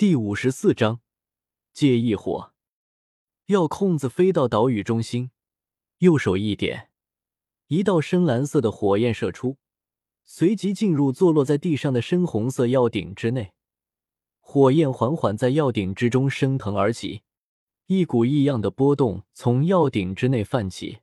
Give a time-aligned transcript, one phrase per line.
[0.00, 1.02] 第五十四章
[1.74, 2.54] 借异火。
[3.48, 5.30] 药空子飞到岛屿中心，
[5.98, 6.88] 右手一点，
[7.66, 9.58] 一道深蓝色的火焰射出，
[10.24, 13.52] 随即进入坐落在地上的深红色药鼎之内。
[14.40, 17.20] 火焰缓缓在药鼎之中升腾而起，
[17.84, 21.00] 一股异样的波动从药鼎之内泛起，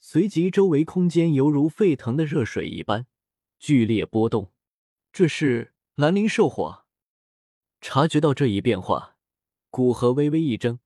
[0.00, 3.06] 随即周围空间犹如沸腾的热水一般
[3.60, 4.50] 剧烈波动。
[5.12, 6.86] 这是蓝灵兽火。
[7.80, 9.16] 察觉到这一变化，
[9.70, 10.80] 古河微微一怔，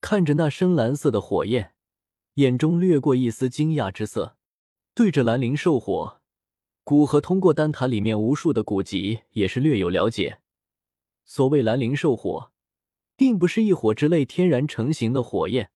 [0.00, 1.74] 看着那深蓝色的火焰，
[2.34, 4.36] 眼中掠过一丝惊讶之色。
[4.94, 6.20] 对着蓝灵兽火，
[6.82, 10.40] 古河通过丹塔里面无数的古籍也是略有了解。
[11.24, 12.50] 所谓蓝灵兽火，
[13.14, 15.70] 并不是异火之类天然成型的火焰，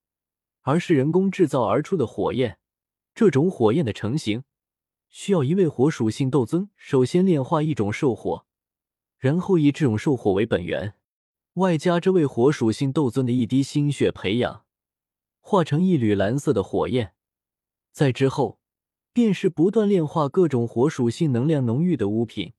[0.63, 2.59] 而是人工制造而出的火焰。
[3.15, 4.43] 这种火焰的成型，
[5.09, 8.45] 需要一位火属性斗尊首先炼化一种兽火。
[9.23, 10.95] 然后以这种兽火为本源，
[11.53, 14.65] 外加这位火属性斗尊的一滴心血培养，
[15.41, 17.15] 化成一缕蓝色的火焰。
[17.93, 18.59] 在之后，
[19.13, 22.55] 便是不断炼化各种火属性能量浓郁的物品，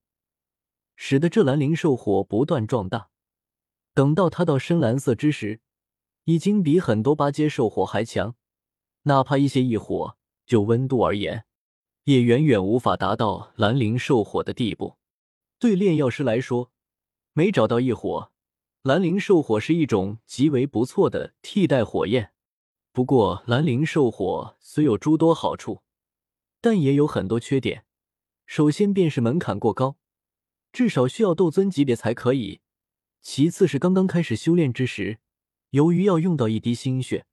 [0.95, 3.09] 使得这蓝灵兽火不断壮大。
[3.93, 5.59] 等到它到深蓝色之时，
[6.23, 8.37] 已经比很多八阶兽火还强。
[9.01, 10.15] 哪怕一些异火，
[10.45, 11.43] 就温度而言，
[12.05, 14.95] 也远远无法达到蓝灵兽火的地步。
[15.63, 16.73] 对炼药师来说，
[17.31, 18.33] 每找到一火，
[18.81, 22.33] 蓝灵兽火是一种极为不错的替代火焰。
[22.91, 25.81] 不过，蓝灵兽火虽有诸多好处，
[26.59, 27.85] 但也有很多缺点。
[28.45, 29.95] 首先便是门槛过高，
[30.73, 32.59] 至少需要斗尊级别才可以；
[33.21, 35.19] 其次是刚刚开始修炼之时，
[35.69, 37.25] 由于要用到一滴心血，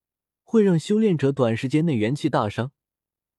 [0.44, 2.70] 会让修炼者短时间内元气大伤。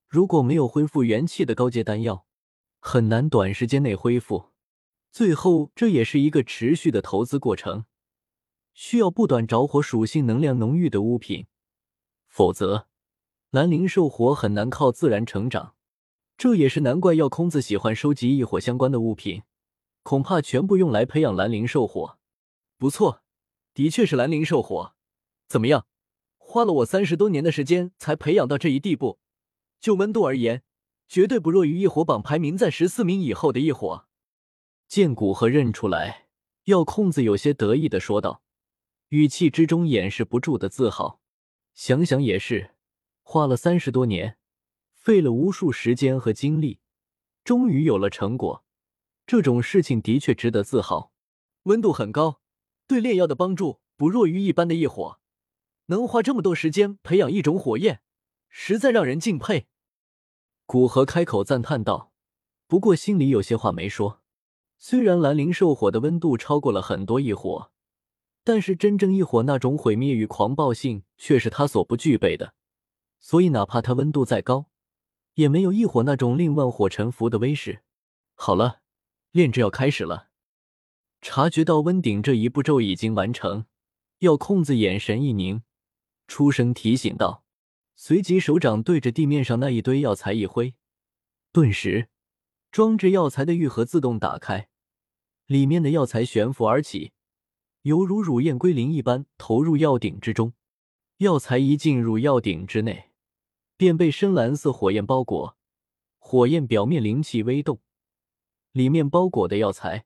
[0.10, 2.26] 如果没有恢复元气的高阶丹药，
[2.82, 4.51] 很难短时间内恢复。
[5.12, 7.84] 最后，这也是一个持续的投资过程，
[8.74, 11.48] 需要不断着火属性能量浓郁的物品，
[12.30, 12.88] 否则
[13.50, 15.76] 蓝灵兽火很难靠自然成长。
[16.38, 19.44] 这也是难怪药空子喜欢收集异火相关的物品，
[20.02, 22.18] 恐怕全部用来培养蓝灵兽火。
[22.78, 23.22] 不错，
[23.74, 24.96] 的确是蓝灵兽火。
[25.50, 25.86] 怎么样？
[26.38, 29.20] 花了我三十多年的时间才培养到这一地步，
[29.82, 30.64] 就温度而言，
[31.10, 34.08] 绝对不弱于异火榜排名在十四名以后的异火。
[34.92, 36.28] 见古河认出来，
[36.66, 38.44] 药空子有些得意的说道，
[39.08, 41.22] 语气之中掩饰不住的自豪。
[41.74, 42.72] 想想也是，
[43.22, 44.38] 花了三十多年，
[44.94, 46.82] 费了无数时间和精力，
[47.46, 48.66] 终于有了成果，
[49.26, 51.14] 这种事情的确值得自豪。
[51.64, 52.42] 温度很高，
[52.86, 55.22] 对炼药的帮助不弱于一般的异火，
[55.86, 58.02] 能花这么多时间培养一种火焰，
[58.50, 59.68] 实在让人敬佩。
[60.66, 62.12] 古河开口赞叹道，
[62.68, 64.21] 不过心里有些话没说。
[64.84, 67.72] 虽然兰陵兽火的温度超过了很多异火，
[68.44, 72.56] 但是真正异火那种毁灭与狂暴性却是他所不具备的，
[73.20, 74.72] 所以哪怕它温度再高，
[75.36, 77.84] 也没有异火那种令万火臣服的威势。
[78.34, 78.82] 好了，
[79.30, 80.30] 炼制要开始了。
[81.22, 83.66] 察觉到温鼎这一步骤已经完成，
[84.18, 85.62] 药空子眼神一凝，
[86.28, 87.44] 出声提醒道，
[87.96, 90.74] 随即手掌对着地面上那一堆药材一挥，
[91.52, 92.10] 顿时
[92.72, 94.70] 装着药材的玉盒自动打开。
[95.52, 97.12] 里面的药材悬浮而起，
[97.82, 100.54] 犹如乳燕归林一般投入药鼎之中。
[101.18, 103.10] 药材一进入药鼎之内，
[103.76, 105.58] 便被深蓝色火焰包裹。
[106.20, 107.82] 火焰表面灵气微动，
[108.72, 110.06] 里面包裹的药材，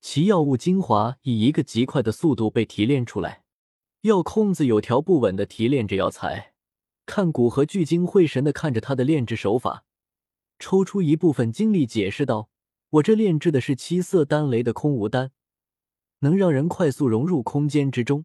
[0.00, 3.42] 其药物精华以一个极快的速度被提炼出来。
[4.00, 6.54] 药空子有条不紊的提炼着药材，
[7.04, 9.84] 看古和聚精会神的看着他的炼制手法，
[10.58, 12.48] 抽出一部分精力解释道。
[12.90, 15.30] 我这炼制的是七色丹雷的空无丹，
[16.20, 18.24] 能让人快速融入空间之中，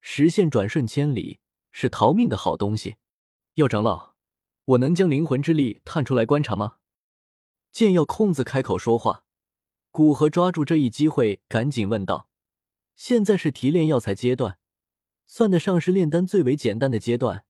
[0.00, 2.96] 实现转瞬千里，是逃命的好东西。
[3.54, 4.14] 药长老，
[4.64, 6.76] 我能将灵魂之力探出来观察吗？
[7.70, 9.24] 见药空子开口说话，
[9.90, 12.30] 古河抓住这一机会，赶紧问道
[12.96, 14.56] ：“现在是提炼药材阶段，
[15.26, 17.44] 算得上是炼丹最为简单的阶段，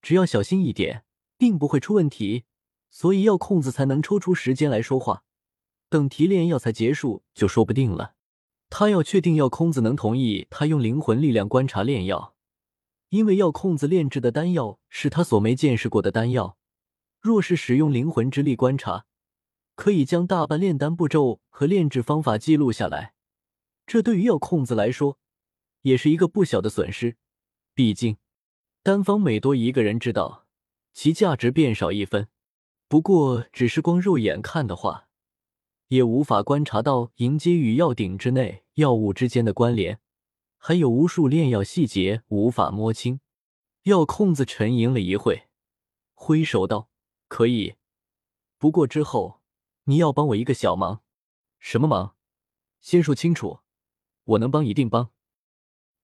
[0.00, 1.04] 只要小心一点，
[1.36, 2.44] 并不会出问题。
[2.88, 5.24] 所以药空子才能抽出时间来说话。”
[5.92, 8.14] 等提炼药材结束就说不定了。
[8.70, 12.34] 他要确定药空子能同意他用灵魂力量观察炼药，
[13.10, 16.56] 因为药空子炼制的丹药是他所没见识过的丹药。
[17.20, 19.04] 若是使用灵魂之力观察，
[19.74, 23.12] 可以将大半炼丹步骤和炼制方法记录下来。
[23.86, 25.18] 这对于药空子来说，
[25.82, 27.18] 也是一个不小的损失。
[27.74, 28.16] 毕竟，
[28.82, 30.46] 丹方每多一个人知道，
[30.94, 32.28] 其价值便少一分。
[32.88, 35.08] 不过，只是光肉眼看的话，
[35.92, 40.00] 也无法观察到迎接与药鼎之内药物之间的关联，
[40.56, 43.20] 还有无数炼药细节无法摸清。
[43.82, 45.48] 药空子沉吟了一会，
[46.14, 46.88] 挥手道
[47.28, 47.74] ：“可以，
[48.56, 49.42] 不过之后
[49.84, 51.02] 你要帮我一个小忙。
[51.58, 52.14] 什么忙？
[52.80, 53.58] 先说清楚。
[54.24, 55.10] 我能帮一定帮。”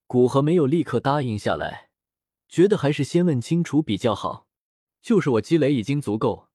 [0.05, 1.89] 古河没有立刻答应下来，
[2.47, 4.45] 觉得还是先问清楚比较好。
[5.01, 6.49] 就是我积累已经足够，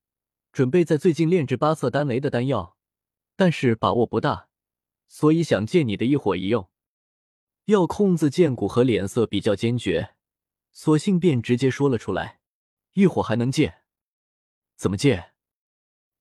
[0.52, 2.76] 准备在最近炼制八色丹雷的丹药，
[3.36, 4.48] 但是把握不大，
[5.08, 6.68] 所以想借你的一火一用。
[7.66, 10.14] 药控子见古河脸色比较坚决。
[10.72, 12.40] 索性便直接说了出来
[12.94, 13.82] ：“一火还能借？
[14.76, 15.32] 怎么借？”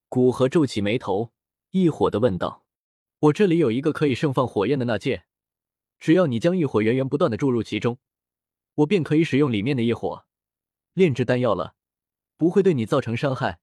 [0.07, 1.33] 古河皱起眉头，
[1.71, 2.65] 一火的问道
[3.19, 5.25] ：“我这里有一个可以盛放火焰的纳戒，
[5.99, 7.97] 只要你将一火源源不断的注入其中，
[8.75, 10.25] 我便可以使用里面的异火
[10.93, 11.75] 炼制丹药了，
[12.37, 13.59] 不会对你造成伤害。”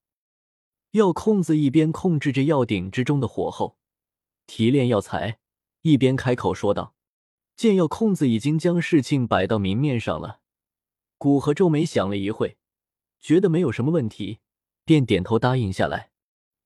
[0.93, 3.77] 药空子一边控制着药鼎之中的火候，
[4.47, 5.39] 提炼药材，
[5.83, 6.97] 一边开口说道
[7.57, 10.41] ：“见药空子已经将事情摆到明面上了。”
[11.17, 12.57] 古河皱眉想了一会，
[13.21, 14.41] 觉得没有什么问题，
[14.85, 16.11] 便点头答应下来。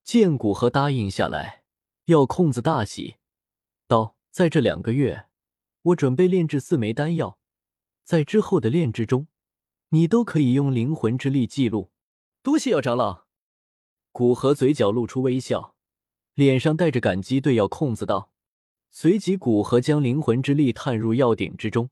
[0.03, 1.65] 见古河答应下来，
[2.07, 3.17] 药空子大喜，
[3.87, 5.27] 道：“在这两个月，
[5.83, 7.39] 我准备炼制四枚丹药，
[8.05, 9.29] 在之后的炼制中，
[9.91, 11.91] 你都可以用灵魂之力记录。”
[12.43, 13.24] 多谢药长老。
[14.17, 15.75] 古河嘴角露出微笑，
[16.35, 18.31] 脸上带着感激，对药空子道。
[18.93, 21.91] 随即，古河将灵魂之力探入药鼎之中。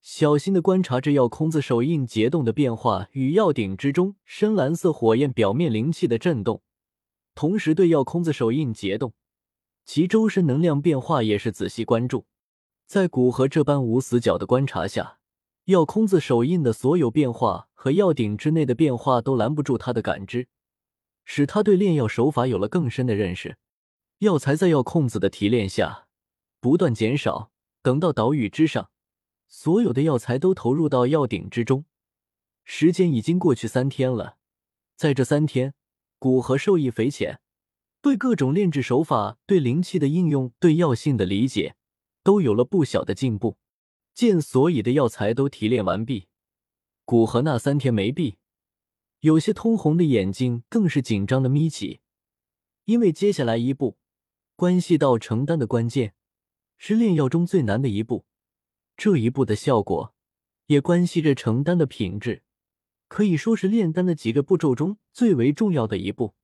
[0.00, 6.62] 小心的观察着药空子手印结冻的变化与药鼎之中深蓝色火焰表面灵气的震动，
[7.34, 9.12] 同时对药空子手印结冻
[9.84, 12.24] 其周身能量变化也是仔细关注。
[12.86, 15.18] 在古河这般无死角的观察下，
[15.66, 20.48] 药空子手印的所有变化和药鼎之内的变化都拦不住他的感知，
[21.24, 23.56] 使他对炼药手法有了更深的认识。
[24.18, 26.06] 药材在药空子的提炼下
[26.60, 27.50] 不断减少，
[27.82, 28.90] 等到岛屿之上。
[29.48, 31.84] 所有的药材都投入到药鼎之中，
[32.64, 34.38] 时间已经过去三天了。
[34.96, 35.74] 在这三天，
[36.18, 37.40] 古河受益匪浅，
[38.00, 41.74] 对各种炼制手法、对灵气的应用、对药性的理解，
[42.22, 43.58] 都有了不小的进步。
[44.14, 46.28] 见所有的药材都提炼完毕，
[47.04, 48.36] 古河那三天没闭，
[49.22, 52.00] 有些通红的眼睛更是紧张的眯起，
[52.86, 53.96] 因为接下来一步，
[54.56, 56.14] 关系到成丹的关键，
[56.76, 58.26] 是炼药中最难的一步。
[58.96, 60.12] 这一步的效果，
[60.66, 62.42] 也关系着承担的品质，
[63.06, 66.34] 可以说是炼丹的几个步骤中最为重要的一步。